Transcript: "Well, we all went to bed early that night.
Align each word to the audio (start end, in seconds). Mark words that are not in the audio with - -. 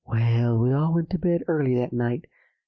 "Well, 0.07 0.57
we 0.57 0.73
all 0.73 0.95
went 0.95 1.11
to 1.11 1.19
bed 1.19 1.43
early 1.47 1.75
that 1.75 1.93
night. 1.93 2.25